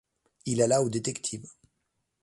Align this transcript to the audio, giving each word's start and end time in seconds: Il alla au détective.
Il 0.47 0.63
alla 0.63 0.81
au 0.81 0.89
détective. 0.89 1.47